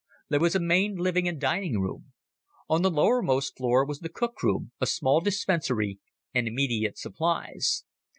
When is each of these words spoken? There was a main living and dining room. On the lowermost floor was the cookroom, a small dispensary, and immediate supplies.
There 0.29 0.39
was 0.39 0.55
a 0.55 0.59
main 0.59 0.95
living 0.95 1.27
and 1.27 1.39
dining 1.39 1.79
room. 1.79 2.13
On 2.67 2.81
the 2.81 2.89
lowermost 2.89 3.55
floor 3.57 3.85
was 3.85 3.99
the 3.99 4.09
cookroom, 4.09 4.71
a 4.81 4.87
small 4.87 5.19
dispensary, 5.21 5.99
and 6.33 6.47
immediate 6.47 6.97
supplies. 6.97 7.83